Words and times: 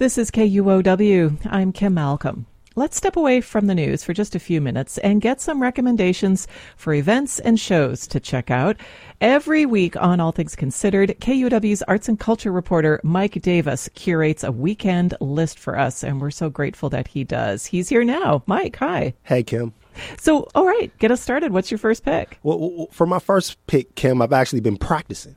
This 0.00 0.16
is 0.16 0.30
KUOW. 0.30 1.46
I'm 1.50 1.72
Kim 1.72 1.92
Malcolm. 1.92 2.46
Let's 2.74 2.96
step 2.96 3.16
away 3.16 3.42
from 3.42 3.66
the 3.66 3.74
news 3.74 4.02
for 4.02 4.14
just 4.14 4.34
a 4.34 4.38
few 4.38 4.58
minutes 4.58 4.96
and 4.96 5.20
get 5.20 5.42
some 5.42 5.60
recommendations 5.60 6.48
for 6.78 6.94
events 6.94 7.38
and 7.38 7.60
shows 7.60 8.06
to 8.06 8.18
check 8.18 8.50
out. 8.50 8.78
Every 9.20 9.66
week 9.66 9.98
on 9.98 10.18
All 10.18 10.32
Things 10.32 10.56
Considered, 10.56 11.16
KUOW's 11.20 11.82
arts 11.82 12.08
and 12.08 12.18
culture 12.18 12.50
reporter 12.50 12.98
Mike 13.04 13.42
Davis 13.42 13.90
curates 13.94 14.42
a 14.42 14.50
weekend 14.50 15.12
list 15.20 15.58
for 15.58 15.78
us, 15.78 16.02
and 16.02 16.18
we're 16.18 16.30
so 16.30 16.48
grateful 16.48 16.88
that 16.88 17.08
he 17.08 17.22
does. 17.22 17.66
He's 17.66 17.90
here 17.90 18.02
now. 18.02 18.42
Mike, 18.46 18.76
hi. 18.76 19.12
Hey, 19.24 19.42
Kim. 19.42 19.74
So, 20.18 20.48
all 20.54 20.66
right, 20.66 20.90
get 20.98 21.10
us 21.10 21.20
started. 21.20 21.52
What's 21.52 21.70
your 21.70 21.76
first 21.76 22.06
pick? 22.06 22.38
Well, 22.42 22.86
for 22.90 23.04
my 23.04 23.18
first 23.18 23.58
pick, 23.66 23.96
Kim, 23.96 24.22
I've 24.22 24.32
actually 24.32 24.60
been 24.60 24.78
practicing. 24.78 25.36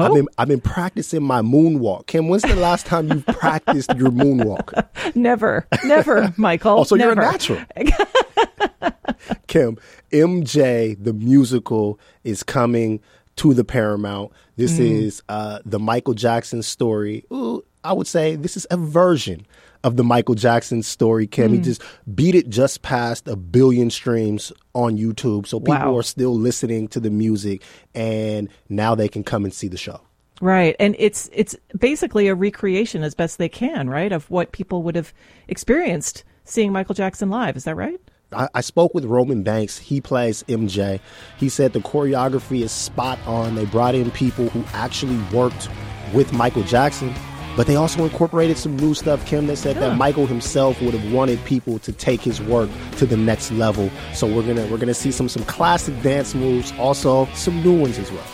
Oh? 0.00 0.04
I've 0.06 0.14
been 0.14 0.28
I've 0.38 0.48
been 0.48 0.60
practicing 0.60 1.22
my 1.22 1.40
moonwalk. 1.42 2.06
Kim, 2.06 2.28
when's 2.28 2.42
the 2.42 2.54
last 2.56 2.86
time 2.86 3.08
you 3.12 3.20
practiced 3.22 3.94
your 3.96 4.10
moonwalk? 4.10 4.86
Never, 5.16 5.66
never, 5.84 6.32
Michael. 6.36 6.80
Oh, 6.80 6.84
so 6.84 6.96
never. 6.96 7.14
you're 7.14 7.22
a 7.28 7.32
natural. 7.32 7.58
Kim, 9.46 9.76
MJ 10.10 10.96
the 11.02 11.12
musical 11.12 11.98
is 12.24 12.42
coming 12.42 13.00
to 13.36 13.54
the 13.54 13.64
Paramount. 13.64 14.32
This 14.56 14.72
Mm. 14.78 15.02
is 15.02 15.22
uh, 15.28 15.58
the 15.64 15.78
Michael 15.78 16.14
Jackson 16.14 16.62
story. 16.62 17.24
Ooh, 17.32 17.64
I 17.84 17.92
would 17.92 18.06
say 18.06 18.36
this 18.36 18.56
is 18.56 18.66
a 18.70 18.76
version 18.76 19.46
of 19.84 19.96
the 19.96 20.04
Michael 20.04 20.36
Jackson 20.36 20.82
story. 20.82 21.26
Kim, 21.26 21.50
Mm. 21.50 21.54
he 21.54 21.60
just 21.60 21.82
beat 22.14 22.34
it 22.36 22.48
just 22.48 22.82
past 22.82 23.26
a 23.26 23.34
billion 23.34 23.90
streams 23.90 24.52
on 24.74 24.96
YouTube, 24.96 25.46
so 25.46 25.58
people 25.58 25.74
Wow. 25.74 25.96
are 25.98 26.02
still 26.04 26.34
listening 26.36 26.86
to 26.88 27.00
the 27.00 27.10
music, 27.10 27.62
and 27.94 28.48
now 28.68 28.94
they 28.94 29.08
can 29.08 29.24
come 29.24 29.44
and 29.44 29.52
see 29.52 29.66
the 29.68 29.76
show. 29.76 30.00
Right. 30.40 30.74
And 30.80 30.94
it's 30.98 31.28
it's 31.32 31.56
basically 31.78 32.28
a 32.28 32.34
recreation 32.34 33.02
as 33.02 33.14
best 33.14 33.38
they 33.38 33.48
can, 33.48 33.88
right, 33.90 34.12
of 34.12 34.28
what 34.30 34.52
people 34.52 34.82
would 34.84 34.94
have 34.96 35.12
experienced 35.48 36.24
seeing 36.44 36.72
Michael 36.72 36.94
Jackson 36.94 37.30
live. 37.30 37.56
Is 37.56 37.64
that 37.64 37.76
right? 37.76 38.00
I, 38.32 38.48
I 38.54 38.60
spoke 38.62 38.94
with 38.94 39.04
Roman 39.04 39.42
Banks. 39.42 39.78
He 39.78 40.00
plays 40.00 40.42
MJ. 40.48 40.98
He 41.38 41.48
said 41.48 41.72
the 41.74 41.80
choreography 41.80 42.62
is 42.62 42.72
spot 42.72 43.18
on. 43.26 43.54
They 43.54 43.66
brought 43.66 43.94
in 43.94 44.10
people 44.10 44.48
who 44.48 44.64
actually 44.72 45.18
worked 45.32 45.68
with 46.14 46.32
Michael 46.32 46.62
Jackson, 46.64 47.14
but 47.56 47.66
they 47.66 47.76
also 47.76 48.04
incorporated 48.04 48.56
some 48.56 48.76
new 48.76 48.94
stuff. 48.94 49.24
Kim, 49.26 49.46
they 49.46 49.54
said 49.56 49.76
Yeah. 49.76 49.88
that 49.88 49.96
Michael 49.98 50.26
himself 50.26 50.80
would 50.82 50.94
have 50.94 51.12
wanted 51.12 51.42
people 51.44 51.78
to 51.80 51.92
take 51.92 52.20
his 52.20 52.40
work 52.40 52.68
to 52.98 53.06
the 53.06 53.16
next 53.16 53.50
level. 53.52 53.90
So 54.14 54.26
we're 54.26 54.42
gonna 54.42 54.66
we're 54.66 54.78
gonna 54.78 54.94
see 54.94 55.10
some 55.12 55.28
some 55.28 55.44
classic 55.44 56.00
dance 56.02 56.34
moves, 56.34 56.72
also 56.78 57.28
some 57.34 57.62
new 57.62 57.72
ones 57.78 57.98
as 57.98 58.10
well. 58.10 58.24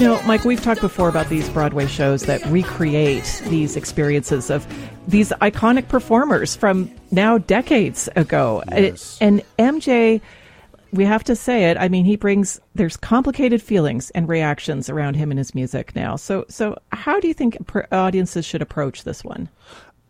You 0.00 0.06
know, 0.06 0.22
Mike, 0.22 0.44
we've 0.46 0.62
talked 0.62 0.80
before 0.80 1.10
about 1.10 1.28
these 1.28 1.46
Broadway 1.50 1.86
shows 1.86 2.22
that 2.22 2.42
recreate 2.46 3.42
these 3.48 3.76
experiences 3.76 4.48
of 4.48 4.66
these 5.06 5.28
iconic 5.42 5.88
performers 5.88 6.56
from 6.56 6.90
now 7.10 7.36
decades 7.36 8.08
ago. 8.16 8.62
Yes. 8.70 9.18
And 9.20 9.42
MJ, 9.58 10.22
we 10.90 11.04
have 11.04 11.22
to 11.24 11.36
say 11.36 11.70
it. 11.70 11.76
I 11.76 11.88
mean, 11.88 12.06
he 12.06 12.16
brings 12.16 12.58
there's 12.74 12.96
complicated 12.96 13.60
feelings 13.60 14.08
and 14.10 14.26
reactions 14.26 14.88
around 14.88 15.16
him 15.16 15.30
and 15.30 15.36
his 15.36 15.54
music 15.54 15.94
now. 15.94 16.16
So, 16.16 16.46
so 16.48 16.78
how 16.92 17.20
do 17.20 17.28
you 17.28 17.34
think 17.34 17.58
audiences 17.92 18.46
should 18.46 18.62
approach 18.62 19.04
this 19.04 19.22
one? 19.22 19.50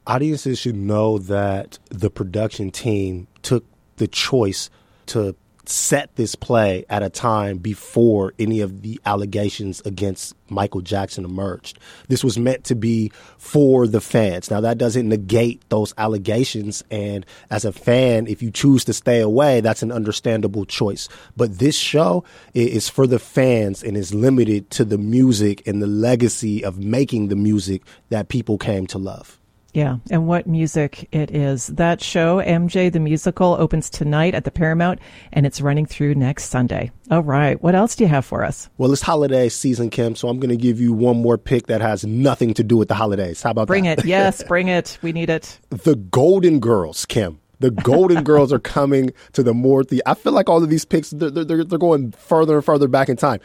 audiences 0.07 0.59
should 0.59 0.77
know 0.77 1.19
that 1.19 1.79
the 1.91 2.11
production 2.11 2.71
team 2.71 3.27
took 3.43 3.65
the 3.97 4.09
choice 4.09 4.71
to 5.07 5.35
set 5.67 6.15
this 6.17 6.35
play 6.35 6.85
at 6.89 7.03
a 7.03 7.11
time 7.11 7.59
before 7.59 8.33
any 8.39 8.61
of 8.61 8.83
the 8.83 9.01
allegations 9.07 9.81
against 9.83 10.35
Michael 10.49 10.81
Jackson 10.81 11.25
emerged. 11.25 11.79
This 12.09 12.25
was 12.25 12.39
meant 12.39 12.65
to 12.65 12.75
be 12.75 13.13
for 13.39 13.87
the 13.87 14.01
fans. 14.01 14.51
Now, 14.51 14.61
that 14.61 14.79
doesn't 14.79 15.09
negate 15.09 15.63
those 15.69 15.95
allegations. 15.97 16.83
And 16.91 17.25
as 17.51 17.65
a 17.65 17.73
fan, 17.73 18.27
if 18.27 18.43
you 18.43 18.51
choose 18.51 18.85
to 18.85 18.93
stay 18.93 19.21
away, 19.21 19.61
that's 19.61 19.83
an 19.83 19.93
understandable 19.93 20.65
choice. 20.65 21.09
But 21.37 21.59
this 21.59 21.77
show 21.77 22.25
is 22.55 22.89
for 22.89 23.07
the 23.07 23.19
fans 23.19 23.83
and 23.83 23.97
is 23.97 24.15
limited 24.15 24.71
to 24.71 24.85
the 24.85 24.99
music 24.99 25.67
and 25.67 25.81
the 25.81 25.87
legacy 25.87 26.65
of 26.65 26.79
making 26.79 27.29
the 27.29 27.37
music 27.37 27.83
that 28.09 28.29
people 28.29 28.59
came 28.59 28.87
to 28.89 28.99
love. 28.99 29.40
Yeah, 29.73 29.99
and 30.11 30.27
what 30.27 30.47
music 30.49 31.09
it 31.13 31.31
is. 31.31 31.69
That 31.69 32.01
show, 32.03 32.39
MJ 32.39 32.93
the 32.93 32.99
Musical, 33.01 33.55
opens 33.55 33.89
tonight 33.89 34.35
at 34.35 34.45
the 34.45 34.51
Paramount 34.51 34.99
and 35.33 35.47
it's 35.47 35.61
running 35.61 35.87
through 35.87 36.15
next 36.17 36.47
Sunday. 36.47 36.91
All 37.11 37.23
right, 37.23 37.61
what 37.63 37.75
else 37.75 37.95
do 37.95 38.05
you 38.05 38.09
have 38.09 38.25
for 38.25 38.45
us? 38.45 38.69
Well, 38.79 38.93
it's 38.93 39.03
holiday 39.03 39.49
season, 39.49 39.91
Kim, 39.91 40.17
so 40.17 40.29
I'm 40.29 40.41
going 40.41 40.51
to 40.51 40.57
give 40.57 40.81
you 40.81 40.93
one 40.93 41.23
more 41.23 41.39
pick 41.39 41.69
that 41.69 41.81
has 41.81 42.05
nothing 42.05 42.53
to 42.55 42.65
do 42.65 42.77
with 42.77 42.89
the 42.89 42.95
holidays. 42.95 43.43
How 43.43 43.51
about 43.53 43.69
Bring 43.69 43.85
that? 43.85 44.01
it. 44.01 44.05
Yes, 44.07 44.43
bring 44.49 44.69
it. 44.69 44.99
We 45.03 45.13
need 45.13 45.31
it. 45.31 45.59
the 45.71 45.95
Golden 45.95 46.59
Girls, 46.61 47.07
Kim. 47.07 47.39
The 47.61 47.71
Golden 47.71 48.25
Girls 48.25 48.53
are 48.53 48.59
coming 48.59 49.13
to 49.33 49.43
the 49.43 49.55
Moore. 49.55 49.85
The 49.85 50.03
I 50.07 50.15
feel 50.15 50.33
like 50.33 50.49
all 50.49 50.63
of 50.63 50.69
these 50.71 50.85
picks 50.85 51.11
they're, 51.11 51.31
they're 51.31 51.65
they're 51.65 51.79
going 51.79 52.13
further 52.13 52.57
and 52.57 52.65
further 52.65 52.89
back 52.89 53.09
in 53.09 53.17
time. 53.17 53.41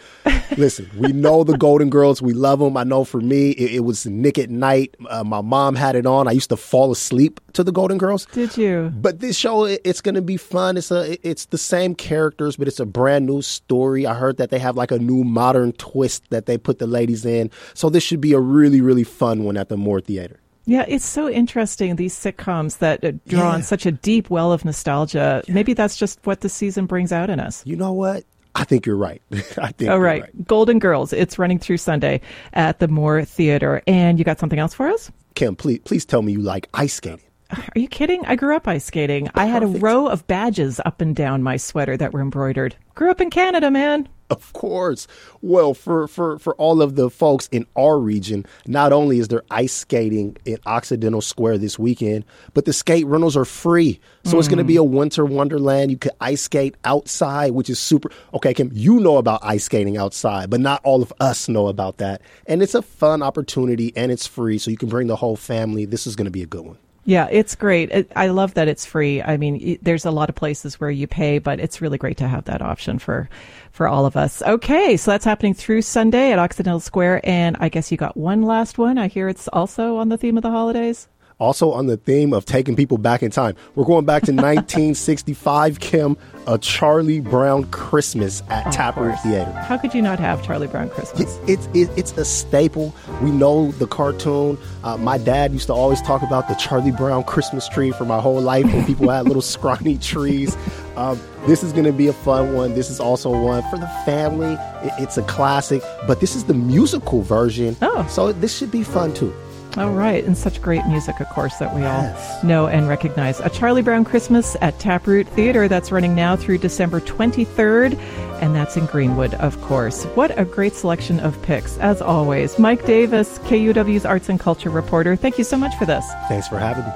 Listen, 0.57 0.89
we 0.97 1.11
know 1.11 1.43
the 1.43 1.57
Golden 1.57 1.89
Girls. 1.89 2.21
We 2.21 2.33
love 2.33 2.59
them. 2.59 2.77
I 2.77 2.83
know 2.83 3.03
for 3.03 3.19
me, 3.19 3.51
it, 3.51 3.75
it 3.75 3.79
was 3.81 4.05
Nick 4.05 4.37
at 4.37 4.49
Night. 4.49 4.95
Uh, 5.09 5.23
my 5.23 5.41
mom 5.41 5.75
had 5.75 5.95
it 5.95 6.05
on. 6.05 6.27
I 6.27 6.31
used 6.31 6.49
to 6.49 6.57
fall 6.57 6.91
asleep 6.91 7.39
to 7.53 7.63
the 7.63 7.71
Golden 7.71 7.97
Girls. 7.97 8.25
Did 8.27 8.55
you? 8.57 8.91
But 8.95 9.19
this 9.19 9.37
show, 9.37 9.65
it- 9.65 9.81
it's 9.83 10.01
going 10.01 10.15
to 10.15 10.21
be 10.21 10.37
fun. 10.37 10.77
It's 10.77 10.91
a, 10.91 11.17
it's 11.27 11.45
the 11.47 11.57
same 11.57 11.95
characters, 11.95 12.55
but 12.57 12.67
it's 12.67 12.79
a 12.79 12.85
brand 12.85 13.25
new 13.25 13.41
story. 13.41 14.05
I 14.07 14.13
heard 14.13 14.37
that 14.37 14.49
they 14.49 14.59
have 14.59 14.75
like 14.77 14.91
a 14.91 14.99
new 14.99 15.23
modern 15.23 15.73
twist 15.73 16.23
that 16.29 16.45
they 16.45 16.57
put 16.57 16.79
the 16.79 16.87
ladies 16.87 17.25
in. 17.25 17.51
So 17.73 17.89
this 17.89 18.03
should 18.03 18.21
be 18.21 18.33
a 18.33 18.39
really, 18.39 18.81
really 18.81 19.03
fun 19.03 19.43
one 19.43 19.57
at 19.57 19.69
the 19.69 19.77
Moore 19.77 19.99
Theater. 20.01 20.39
Yeah, 20.65 20.85
it's 20.87 21.05
so 21.05 21.29
interesting, 21.29 21.95
these 21.95 22.15
sitcoms 22.15 22.79
that 22.79 23.03
uh, 23.03 23.11
draw 23.27 23.51
on 23.51 23.63
such 23.63 23.85
a 23.85 23.91
deep 23.91 24.29
well 24.29 24.51
of 24.51 24.65
nostalgia. 24.65 25.43
Maybe 25.47 25.73
that's 25.73 25.95
just 25.95 26.19
what 26.25 26.41
the 26.41 26.49
season 26.49 26.87
brings 26.87 27.11
out 27.11 27.29
in 27.29 27.39
us. 27.39 27.63
You 27.65 27.75
know 27.75 27.93
what? 27.93 28.23
I 28.55 28.63
think 28.63 28.85
you're 28.85 28.95
right. 28.95 29.21
I 29.31 29.71
think. 29.71 29.91
All 29.91 29.97
you're 29.97 29.99
right. 29.99 30.47
Golden 30.47 30.79
Girls. 30.79 31.13
It's 31.13 31.37
running 31.37 31.59
through 31.59 31.77
Sunday 31.77 32.21
at 32.53 32.79
the 32.79 32.87
Moore 32.87 33.23
Theater. 33.25 33.83
And 33.85 34.17
you 34.17 34.25
got 34.25 34.39
something 34.39 34.59
else 34.59 34.73
for 34.73 34.87
us? 34.87 35.11
Kim, 35.35 35.55
please, 35.55 35.79
please 35.83 36.05
tell 36.05 36.21
me 36.21 36.31
you 36.31 36.41
like 36.41 36.69
ice 36.73 36.93
skating. 36.93 37.21
Are 37.51 37.79
you 37.79 37.87
kidding? 37.87 38.25
I 38.25 38.35
grew 38.35 38.55
up 38.55 38.67
ice 38.67 38.85
skating. 38.85 39.29
I 39.35 39.45
had 39.45 39.61
a 39.61 39.67
row 39.67 40.07
of 40.07 40.25
badges 40.25 40.81
up 40.83 41.01
and 41.01 41.15
down 41.15 41.43
my 41.43 41.57
sweater 41.57 41.95
that 41.97 42.11
were 42.11 42.21
embroidered. 42.21 42.75
Grew 42.95 43.11
up 43.11 43.21
in 43.21 43.29
Canada, 43.29 43.69
man. 43.69 44.09
Of 44.31 44.53
course. 44.53 45.08
Well, 45.41 45.75
for, 45.75 46.08
for, 46.08 46.40
for 46.40 46.56
all 46.56 46.81
of 46.81 46.96
the 46.96 47.12
folks 47.12 47.47
in 47.52 47.68
our 47.75 48.00
region, 48.00 48.46
not 48.66 48.91
only 48.91 49.19
is 49.19 49.28
there 49.28 49.44
ice 49.52 49.74
skating 49.74 50.36
in 50.46 50.58
Occidental 50.66 51.22
Square 51.22 51.59
this 51.59 51.78
weekend, 51.78 52.25
but 52.56 52.66
the 52.66 52.74
skate 52.74 53.06
rentals 53.06 53.38
are 53.38 53.46
free. 53.46 54.00
So 54.24 54.40
it's 54.40 54.47
going 54.47 54.58
to 54.58 54.63
be 54.63 54.75
mm. 54.75 54.80
a 54.80 54.84
winter 54.84 55.25
wonderland. 55.25 55.91
You 55.91 55.97
could 55.97 56.13
ice 56.19 56.41
skate 56.41 56.74
outside, 56.84 57.52
which 57.52 57.69
is 57.69 57.78
super. 57.78 58.09
Okay, 58.34 58.56
Kim, 58.56 58.72
you 58.74 59.00
know 59.00 59.18
about 59.18 59.41
ice 59.44 59.66
skating 59.66 59.96
outside, 59.96 60.50
but 60.50 60.59
not 60.59 60.81
all 60.84 61.03
of 61.03 61.13
us 61.19 61.47
know 61.47 61.68
about 61.68 61.97
that. 61.97 62.24
And 62.47 62.63
it's 62.63 62.74
a 62.74 62.81
fun 62.81 63.22
opportunity 63.22 63.94
and 63.96 64.12
it's 64.12 64.25
free, 64.25 64.57
so 64.57 64.72
you 64.72 64.78
can 64.78 64.90
bring 64.90 65.06
the 65.06 65.18
whole 65.18 65.36
family. 65.36 65.86
This 65.86 66.07
is 66.07 66.16
going 66.16 66.25
to 66.25 66.31
be 66.31 66.42
a 66.42 66.47
good 66.47 66.66
one. 66.66 66.78
Yeah, 67.07 67.27
it's 67.29 67.53
great. 67.53 67.91
It, 67.91 68.11
I 68.16 68.27
love 68.27 68.55
that 68.55 68.67
it's 68.67 68.83
free. 68.85 69.21
I 69.21 69.38
mean, 69.38 69.61
y- 69.63 69.77
there's 69.81 70.05
a 70.05 70.11
lot 70.11 70.29
of 70.29 70.35
places 70.35 70.79
where 70.79 70.89
you 70.89 71.05
pay, 71.05 71.38
but 71.38 71.59
it's 71.59 71.79
really 71.79 71.99
great 71.99 72.17
to 72.17 72.27
have 72.27 72.45
that 72.45 72.61
option 72.63 72.97
for 72.97 73.29
for 73.71 73.88
all 73.88 74.05
of 74.07 74.16
us. 74.17 74.41
Okay, 74.41 74.97
so 74.97 75.11
that's 75.11 75.25
happening 75.25 75.53
through 75.53 75.83
Sunday 75.83 76.31
at 76.31 76.39
Occidental 76.39 76.79
Square, 76.79 77.21
and 77.23 77.57
I 77.59 77.69
guess 77.69 77.91
you 77.91 77.97
got 77.97 78.17
one 78.17 78.41
last 78.41 78.77
one. 78.79 78.97
I 78.97 79.07
hear 79.07 79.29
it's 79.29 79.47
also 79.49 79.97
on 79.97 80.09
the 80.09 80.17
theme 80.17 80.38
of 80.38 80.44
the 80.44 80.49
holidays. 80.49 81.07
Also, 81.38 81.72
on 81.72 81.88
the 81.88 81.98
theme 81.98 82.31
of 82.33 82.45
taking 82.45 82.75
people 82.77 82.98
back 82.98 83.21
in 83.21 83.30
time, 83.30 83.56
we're 83.75 83.83
going 83.86 84.06
back 84.06 84.24
to 84.24 84.31
1965, 84.33 85.80
Kim, 85.81 86.15
a 86.48 86.57
Charlie 86.57 87.19
Brown 87.19 87.65
Christmas 87.71 88.42
at 88.50 88.71
Taproot 88.71 89.19
Theater. 89.19 89.51
How 89.51 89.77
could 89.77 89.94
you 89.94 90.01
not 90.01 90.18
have 90.19 90.42
Charlie 90.44 90.68
Brown 90.68 90.89
Christmas? 90.89 91.38
It's, 91.48 91.68
it's, 91.74 91.89
it's 91.98 92.18
a 92.18 92.24
staple. 92.24 92.95
We 93.21 93.31
know 93.31 93.71
the 93.74 93.88
cartoon. 93.88 94.57
Uh, 94.83 94.95
my 94.98 95.18
dad 95.18 95.51
used 95.51 95.68
to 95.68 95.74
always 95.74 96.01
talk 96.04 96.21
about 96.21 96.48
the 96.48 96.54
Charlie 96.56 96.92
Brown 96.92 97.24
Christmas 97.25 97.68
tree 97.68 97.92
for 97.92 98.06
my 98.06 98.21
whole 98.21 98.39
life 98.42 98.65
when 98.65 98.86
people 98.86 99.09
had 99.09 99.25
little 99.25 99.42
scrawny 99.56 99.98
trees. 99.98 100.56
Um, 100.95 101.19
this 101.48 101.63
is 101.63 101.74
going 101.74 101.83
to 101.86 101.92
be 101.92 102.07
a 102.07 102.13
fun 102.13 102.54
one. 102.54 102.75
This 102.75 102.89
is 102.89 103.00
also 103.01 103.30
one 103.30 103.62
for 103.69 103.77
the 103.77 103.88
family. 104.06 104.54
It- 104.88 104.94
it's 105.00 105.18
a 105.18 105.24
classic, 105.24 105.81
but 106.07 106.21
this 106.21 106.36
is 106.36 106.45
the 106.45 106.54
musical 106.54 107.21
version. 107.21 107.75
Oh. 107.81 108.07
So 108.09 108.31
this 108.31 108.56
should 108.57 108.71
be 108.71 108.83
fun 108.83 109.13
too. 109.13 109.33
All 109.77 109.92
right, 109.92 110.24
and 110.24 110.38
such 110.38 110.62
great 110.62 110.86
music, 110.86 111.19
of 111.19 111.27
course, 111.30 111.57
that 111.57 111.75
we 111.75 111.81
Yes. 111.81 112.38
all 112.42 112.48
know 112.48 112.68
and 112.68 112.88
recognize. 112.88 113.42
A 113.42 113.50
Charlie 113.50 113.81
Brown 113.81 114.06
Christmas 114.06 114.56
at 114.62 114.80
Taproot 114.80 115.27
Theater 115.27 115.68
that's 115.68 115.92
running 115.92 116.16
now 116.16 116.38
through 116.38 116.60
December 116.60 117.01
23rd, 117.01 117.98
and 118.39 118.56
that's 118.56 118.77
in 118.77 118.86
Greenwood, 118.86 119.33
of 119.36 119.62
course. 119.62 120.06
What 120.16 120.38
a 120.39 120.45
great 120.45 120.75
selection 120.75 121.19
of 121.19 121.42
picks, 121.42 121.77
as 121.80 122.01
always. 122.01 122.57
Mike 122.57 122.86
Davis, 122.86 123.38
KUOW's 123.39 124.06
Arts 124.06 124.30
and 124.30 124.39
Culture 124.39 124.69
reporter, 124.69 125.18
thank 125.18 125.38
you 125.38 125.44
so 125.44 125.57
much 125.57 125.75
for 125.75 125.86
this. 125.86 126.06
Thanks 126.30 126.48
for 126.48 126.57
having 126.57 126.86
me. 126.86 126.92